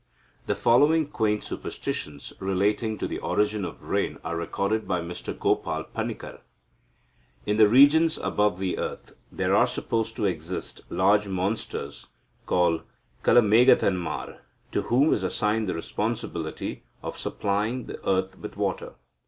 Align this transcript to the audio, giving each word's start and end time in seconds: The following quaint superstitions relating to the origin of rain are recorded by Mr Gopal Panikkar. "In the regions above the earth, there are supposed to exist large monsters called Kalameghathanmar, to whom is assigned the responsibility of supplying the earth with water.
The 0.47 0.55
following 0.55 1.05
quaint 1.09 1.43
superstitions 1.43 2.33
relating 2.39 2.97
to 2.97 3.07
the 3.07 3.19
origin 3.19 3.63
of 3.63 3.83
rain 3.83 4.17
are 4.23 4.35
recorded 4.35 4.87
by 4.87 4.99
Mr 4.99 5.37
Gopal 5.37 5.83
Panikkar. 5.83 6.39
"In 7.45 7.57
the 7.57 7.67
regions 7.67 8.17
above 8.17 8.57
the 8.57 8.79
earth, 8.79 9.13
there 9.31 9.53
are 9.55 9.67
supposed 9.67 10.15
to 10.15 10.25
exist 10.25 10.81
large 10.89 11.27
monsters 11.27 12.07
called 12.47 12.81
Kalameghathanmar, 13.21 14.39
to 14.71 14.81
whom 14.81 15.13
is 15.13 15.21
assigned 15.21 15.69
the 15.69 15.75
responsibility 15.75 16.81
of 17.03 17.15
supplying 17.19 17.85
the 17.85 18.03
earth 18.03 18.39
with 18.39 18.57
water. 18.57 18.95